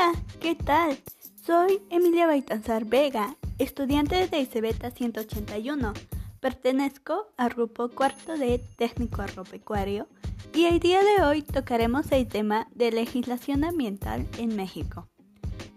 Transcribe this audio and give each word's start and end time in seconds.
Hola, 0.00 0.12
¿qué 0.40 0.54
tal? 0.54 0.98
Soy 1.44 1.82
Emilia 1.90 2.26
Baitanzar 2.26 2.86
Vega, 2.86 3.36
estudiante 3.58 4.28
de 4.28 4.40
ICBETA 4.40 4.92
181. 4.92 5.92
Pertenezco 6.40 7.26
al 7.36 7.50
grupo 7.50 7.90
cuarto 7.90 8.38
de 8.38 8.60
técnico 8.78 9.20
agropecuario 9.20 10.06
y 10.54 10.64
el 10.64 10.80
día 10.80 11.00
de 11.02 11.22
hoy 11.22 11.42
tocaremos 11.42 12.10
el 12.12 12.26
tema 12.28 12.66
de 12.74 12.92
legislación 12.92 13.62
ambiental 13.62 14.26
en 14.38 14.56
México. 14.56 15.06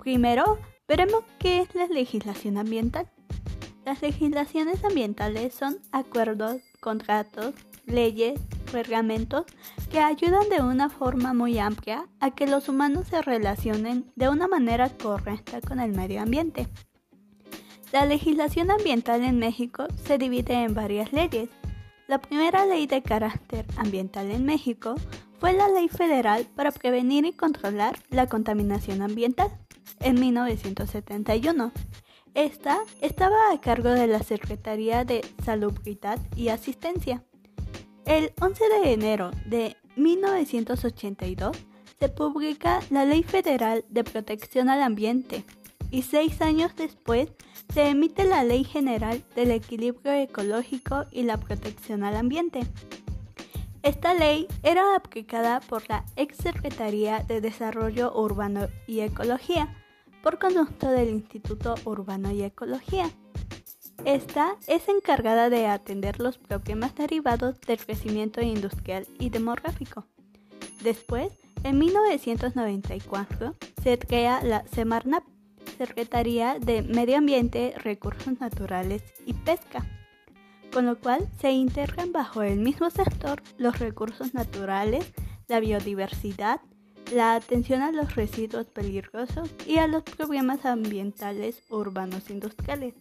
Primero, 0.02 0.58
veremos 0.88 1.24
qué 1.38 1.60
es 1.60 1.76
la 1.76 1.88
legislación 1.88 2.58
ambiental. 2.58 3.12
Las 3.84 4.02
legislaciones 4.02 4.86
ambientales 4.86 5.54
son 5.54 5.80
acuerdos, 5.92 6.62
contratos, 6.80 7.56
leyes, 7.88 8.40
reglamentos 8.74 9.46
que 9.90 10.00
ayudan 10.00 10.50
de 10.50 10.62
una 10.62 10.90
forma 10.90 11.34
muy 11.34 11.60
amplia 11.60 12.10
a 12.20 12.32
que 12.32 12.48
los 12.48 12.68
humanos 12.68 13.08
se 13.08 13.22
relacionen 13.22 14.12
de 14.16 14.28
una 14.28 14.50
manera 14.50 14.90
correcta 14.90 15.62
con 15.62 15.80
el 15.80 15.94
medio 15.94 16.22
ambiente. 16.22 16.68
La 17.94 18.06
legislación 18.06 18.72
ambiental 18.72 19.24
en 19.24 19.40
México 19.40 19.86
se 20.04 20.18
divide 20.18 20.56
en 20.64 20.74
varias 20.74 21.14
leyes. 21.14 21.50
La 22.08 22.20
primera 22.20 22.66
ley 22.66 22.88
de 22.88 23.02
carácter 23.02 23.66
ambiental 23.78 24.32
en 24.32 24.46
México 24.46 24.96
fue 25.40 25.54
la 25.54 25.68
Ley 25.68 25.90
Federal 25.90 26.48
para 26.56 26.72
prevenir 26.72 27.26
y 27.26 27.34
controlar 27.34 28.00
la 28.10 28.28
contaminación 28.28 29.02
ambiental 29.02 29.52
en 30.00 30.20
1971. 30.20 31.72
Esta 32.34 32.80
estaba 33.02 33.52
a 33.52 33.62
cargo 33.62 33.90
de 33.90 34.08
la 34.08 34.24
Secretaría 34.24 35.06
de 35.06 35.22
Salubridad 35.46 36.18
y 36.36 36.48
Asistencia. 36.48 37.24
El 38.06 38.34
11 38.42 38.64
de 38.70 38.94
enero 38.94 39.32
de 39.46 39.78
1982 39.96 41.58
se 42.00 42.10
publica 42.10 42.82
la 42.90 43.06
Ley 43.06 43.24
Federal 43.24 43.86
de 43.90 44.04
Protección 44.04 44.70
al 44.70 44.82
Ambiente 44.82 45.46
y 45.90 46.02
seis 46.02 46.42
años 46.42 46.76
después 46.76 47.30
se 47.74 47.90
emite 47.90 48.26
la 48.26 48.44
Ley 48.44 48.64
General 48.66 49.24
del 49.36 49.52
Equilibrio 49.52 50.12
Ecológico 50.12 51.06
y 51.12 51.24
la 51.24 51.38
Protección 51.38 52.04
al 52.04 52.18
Ambiente. 52.18 52.62
Esta 53.84 54.14
ley 54.14 54.48
era 54.64 54.96
aplicada 54.96 55.60
por 55.60 55.88
la 55.90 56.06
ex 56.16 56.38
Secretaría 56.38 57.20
de 57.20 57.42
Desarrollo 57.42 58.14
Urbano 58.16 58.68
y 58.88 59.02
Ecología, 59.02 59.76
por 60.22 60.40
conducto 60.40 60.90
del 60.90 61.10
Instituto 61.10 61.76
Urbano 61.86 62.32
y 62.32 62.44
Ecología. 62.44 63.10
Esta 64.06 64.58
es 64.68 64.90
encargada 64.90 65.50
de 65.50 65.68
atender 65.68 66.20
los 66.20 66.38
problemas 66.38 66.94
derivados 66.96 67.60
del 67.62 67.78
crecimiento 67.78 68.42
industrial 68.42 69.08
y 69.20 69.30
demográfico. 69.30 70.06
Después, 70.84 71.32
en 71.64 71.80
1994, 71.80 73.56
se 73.82 73.98
crea 73.98 74.44
la 74.44 74.68
Semarnap, 74.68 75.24
Secretaría 75.78 76.60
de 76.60 76.82
Medio 76.82 77.18
Ambiente, 77.18 77.74
Recursos 77.78 78.40
Naturales 78.42 79.02
y 79.26 79.34
Pesca, 79.34 79.86
con 80.74 80.86
lo 80.86 81.00
cual 81.00 81.30
se 81.40 81.52
integran 81.52 82.12
bajo 82.12 82.42
el 82.42 82.60
mismo 82.60 82.90
sector 82.90 83.42
los 83.58 83.80
recursos 83.80 84.34
naturales, 84.34 85.14
la 85.48 85.62
biodiversidad, 85.62 86.60
la 87.14 87.36
atención 87.36 87.82
a 87.82 87.92
los 87.92 88.16
residuos 88.16 88.66
peligrosos 88.68 89.50
y 89.66 89.78
a 89.78 89.88
los 89.88 90.04
problemas 90.04 90.66
ambientales 90.66 91.64
urbanos 91.70 92.30
industriales. 92.30 92.96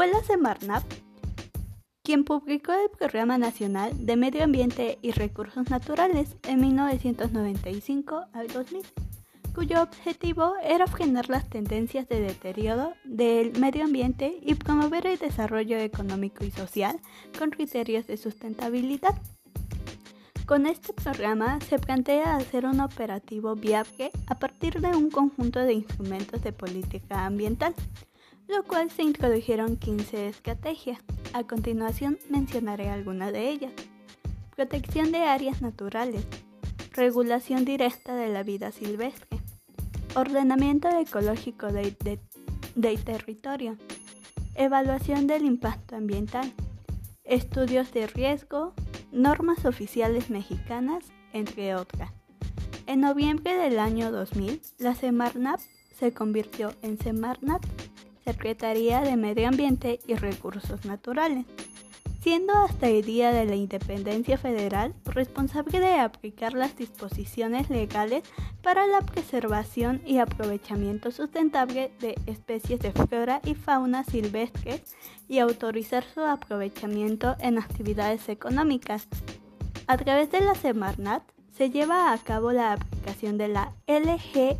Fue 0.00 0.10
la 0.10 0.24
Semarnap 0.24 0.82
quien 2.02 2.24
publicó 2.24 2.72
el 2.72 2.88
Programa 2.88 3.36
Nacional 3.36 4.06
de 4.06 4.16
Medio 4.16 4.44
Ambiente 4.44 4.98
y 5.02 5.10
Recursos 5.10 5.68
Naturales 5.68 6.38
en 6.44 6.58
1995 6.62 8.24
al 8.32 8.48
2000, 8.48 8.80
cuyo 9.54 9.82
objetivo 9.82 10.54
era 10.64 10.86
frenar 10.86 11.28
las 11.28 11.50
tendencias 11.50 12.08
de 12.08 12.18
deterioro 12.22 12.94
del 13.04 13.52
medio 13.60 13.84
ambiente 13.84 14.38
y 14.40 14.54
promover 14.54 15.06
el 15.06 15.18
desarrollo 15.18 15.76
económico 15.76 16.46
y 16.46 16.50
social 16.50 16.98
con 17.38 17.50
criterios 17.50 18.06
de 18.06 18.16
sustentabilidad. 18.16 19.20
Con 20.46 20.64
este 20.64 20.94
programa 20.94 21.60
se 21.68 21.78
plantea 21.78 22.36
hacer 22.36 22.64
un 22.64 22.80
operativo 22.80 23.54
viable 23.54 24.12
a 24.28 24.38
partir 24.38 24.80
de 24.80 24.96
un 24.96 25.10
conjunto 25.10 25.60
de 25.60 25.74
instrumentos 25.74 26.42
de 26.42 26.54
política 26.54 27.26
ambiental 27.26 27.74
lo 28.50 28.64
cual 28.64 28.90
se 28.90 29.02
introdujeron 29.02 29.76
15 29.76 30.28
estrategias. 30.28 30.98
A 31.32 31.44
continuación 31.44 32.18
mencionaré 32.28 32.90
algunas 32.90 33.32
de 33.32 33.48
ellas. 33.48 33.72
Protección 34.56 35.12
de 35.12 35.18
áreas 35.18 35.62
naturales, 35.62 36.26
regulación 36.92 37.64
directa 37.64 38.14
de 38.16 38.28
la 38.28 38.42
vida 38.42 38.72
silvestre, 38.72 39.40
ordenamiento 40.16 40.88
ecológico 40.88 41.68
del 41.68 41.96
de, 42.74 42.96
territorio, 42.98 43.76
evaluación 44.54 45.28
del 45.28 45.44
impacto 45.44 45.96
ambiental, 45.96 46.52
estudios 47.24 47.92
de 47.92 48.08
riesgo, 48.08 48.74
normas 49.12 49.64
oficiales 49.64 50.28
mexicanas, 50.28 51.04
entre 51.32 51.76
otras. 51.76 52.10
En 52.86 53.00
noviembre 53.00 53.56
del 53.56 53.78
año 53.78 54.10
2000, 54.10 54.60
la 54.78 54.96
Semarnap 54.96 55.60
se 55.96 56.12
convirtió 56.12 56.72
en 56.82 56.98
Semarnat 56.98 57.64
Secretaría 58.24 59.00
de 59.00 59.16
Medio 59.16 59.48
Ambiente 59.48 60.00
y 60.06 60.14
Recursos 60.14 60.84
Naturales, 60.84 61.46
siendo 62.22 62.52
hasta 62.52 62.88
el 62.88 63.02
día 63.04 63.32
de 63.32 63.46
la 63.46 63.56
independencia 63.56 64.36
federal 64.36 64.94
responsable 65.04 65.80
de 65.80 65.94
aplicar 65.94 66.52
las 66.52 66.76
disposiciones 66.76 67.70
legales 67.70 68.24
para 68.62 68.86
la 68.86 69.00
preservación 69.00 70.02
y 70.04 70.18
aprovechamiento 70.18 71.10
sustentable 71.10 71.90
de 72.00 72.16
especies 72.26 72.80
de 72.80 72.92
flora 72.92 73.40
y 73.44 73.54
fauna 73.54 74.04
silvestres 74.04 74.82
y 75.28 75.38
autorizar 75.38 76.04
su 76.04 76.20
aprovechamiento 76.20 77.36
en 77.40 77.58
actividades 77.58 78.28
económicas. 78.28 79.08
A 79.86 79.96
través 79.96 80.30
de 80.30 80.40
la 80.40 80.54
Semarnat 80.54 81.22
se 81.56 81.70
lleva 81.70 82.12
a 82.12 82.18
cabo 82.18 82.52
la 82.52 82.72
aplicación 82.72 83.38
de 83.38 83.48
la 83.48 83.72
LGEEPA 83.86 84.58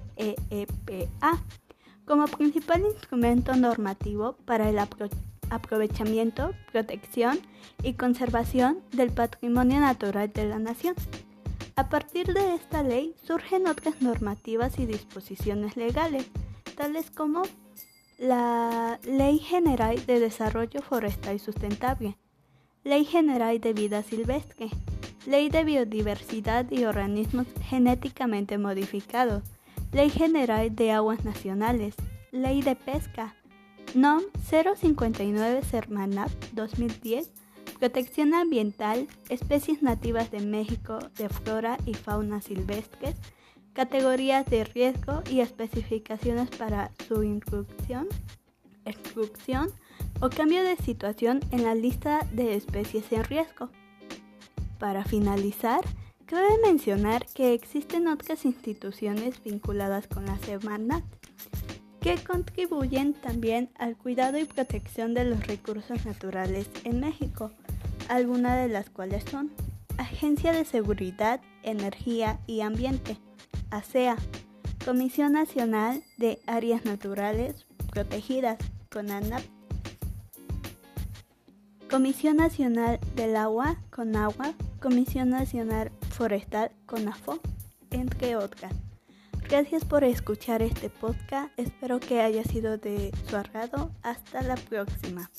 como 2.05 2.27
principal 2.27 2.83
instrumento 2.83 3.55
normativo 3.55 4.37
para 4.45 4.69
el 4.69 4.79
aprovechamiento, 5.51 6.53
protección 6.73 7.39
y 7.83 7.95
conservación 7.95 8.81
del 8.93 9.13
patrimonio 9.13 9.81
natural 9.81 10.33
de 10.33 10.47
la 10.47 10.59
nación. 10.59 10.95
A 11.77 11.89
partir 11.89 12.35
de 12.35 12.55
esta 12.55 12.83
ley 12.83 13.15
surgen 13.25 13.67
otras 13.67 14.03
normativas 14.03 14.79
y 14.79 14.87
disposiciones 14.87 15.77
legales, 15.77 16.27
tales 16.77 17.11
como 17.11 17.43
la 18.19 19.01
Ley 19.05 19.39
General 19.39 20.05
de 20.05 20.21
Desarrollo 20.21 20.83
Forestal 20.83 21.41
Sustentable, 21.41 22.19
Ley 22.85 23.05
General 23.05 23.61
de 23.61 23.73
Vida 23.73 24.03
Silvestre, 24.03 24.69
Ley 25.27 25.49
de 25.49 25.65
Biodiversidad 25.65 26.71
y 26.71 26.85
Organismos 26.85 27.47
Genéticamente 27.63 28.59
Modificados, 28.59 29.43
Ley 29.93 30.09
General 30.09 30.75
de 30.75 30.93
Aguas 30.93 31.25
Nacionales, 31.25 31.97
Ley 32.31 32.63
de 32.63 32.77
Pesca, 32.77 33.35
NOM 33.95 34.23
059 34.49 35.63
Sermanap 35.65 36.31
2010, 36.53 37.33
Protección 37.81 38.33
Ambiental, 38.35 39.09
Especies 39.31 39.83
Nativas 39.83 40.31
de 40.31 40.41
México 40.41 41.01
de 41.17 41.29
Flora 41.29 41.77
y 41.87 41.95
Fauna 41.95 42.41
Silvestres, 42.41 43.17
Categorías 43.73 44.47
de 44.47 44.63
Riesgo 44.63 45.25
y 45.29 45.41
especificaciones 45.41 46.51
para 46.51 46.93
su 47.09 47.25
inclusión, 47.25 48.07
exclusión 48.85 49.73
o 50.21 50.31
cambio 50.31 50.63
de 50.63 50.77
situación 50.77 51.41
en 51.51 51.65
la 51.65 51.75
lista 51.75 52.25
de 52.33 52.55
especies 52.55 53.11
en 53.11 53.25
riesgo. 53.25 53.71
Para 54.79 55.05
finalizar, 55.05 55.81
Cabe 56.31 56.59
mencionar 56.65 57.27
que 57.35 57.55
existen 57.55 58.07
otras 58.07 58.45
instituciones 58.45 59.43
vinculadas 59.43 60.07
con 60.07 60.27
la 60.27 60.39
Semarnat 60.39 61.03
que 62.01 62.23
contribuyen 62.23 63.15
también 63.15 63.69
al 63.77 63.97
cuidado 63.97 64.39
y 64.39 64.45
protección 64.45 65.13
de 65.13 65.25
los 65.25 65.45
recursos 65.49 66.07
naturales 66.07 66.71
en 66.85 67.01
México, 67.01 67.51
algunas 68.09 68.63
de 68.63 68.69
las 68.69 68.91
cuales 68.91 69.25
son 69.29 69.51
Agencia 69.99 70.53
de 70.53 70.65
Seguridad, 70.65 71.41
Energía 71.65 72.39
y 72.47 72.61
Ambiente, 72.61 73.17
ASEA, 73.73 74.17
Comisión 74.85 75.33
Nacional 75.33 76.05
de 76.17 76.39
Áreas 76.47 76.85
Naturales 76.85 77.67
Protegidas, 77.91 78.57
CONANAP, 78.93 79.43
Comisión 81.91 82.37
Nacional 82.37 83.01
del 83.17 83.35
Agua, 83.35 83.79
CONAGUA, 83.91 84.55
Comisión 84.81 85.31
Nacional 85.31 85.91
Forestal 86.21 86.71
CONAFO, 86.85 87.41
entre 87.91 88.37
otras. 88.37 88.75
Gracias 89.49 89.87
por 89.87 90.05
escuchar 90.05 90.61
este 90.61 90.91
podcast, 90.91 91.51
espero 91.59 91.99
que 91.99 92.21
haya 92.21 92.45
sido 92.45 92.77
de 92.77 93.11
su 93.27 93.39
agrado. 93.39 93.91
Hasta 94.03 94.43
la 94.43 94.57
próxima. 94.57 95.31